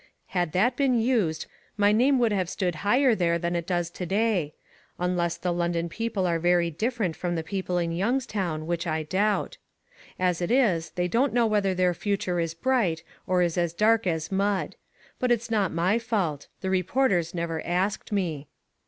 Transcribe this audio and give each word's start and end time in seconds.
Had 0.29 0.51
that 0.53 0.75
been 0.75 0.95
used 0.99 1.45
my 1.77 1.91
name 1.91 2.17
would 2.17 2.31
have 2.31 2.49
stood 2.49 2.73
higher 2.81 3.13
there 3.13 3.37
than 3.37 3.55
it 3.55 3.67
does 3.67 3.91
to 3.91 4.03
day 4.07 4.55
unless 4.97 5.37
the 5.37 5.53
London 5.53 5.89
people 5.89 6.25
are 6.25 6.39
very 6.39 6.71
different 6.71 7.15
from 7.15 7.35
the 7.35 7.43
people 7.43 7.77
in 7.77 7.91
Youngstown, 7.91 8.65
which 8.65 8.87
I 8.87 9.03
doubt. 9.03 9.59
As 10.17 10.41
it 10.41 10.49
is 10.49 10.89
they 10.89 11.07
don't 11.07 11.33
know 11.33 11.45
whether 11.45 11.75
their 11.75 11.93
future 11.93 12.39
is 12.39 12.55
bright 12.55 13.03
or 13.27 13.43
is 13.43 13.59
as 13.59 13.73
dark 13.75 14.07
as 14.07 14.31
mud. 14.31 14.75
But 15.19 15.31
it's 15.31 15.51
not 15.51 15.71
my 15.71 15.99
fault. 15.99 16.47
The 16.61 16.71
reporters 16.71 17.35
never 17.35 17.61
asked 17.63 18.11
me. 18.11 18.47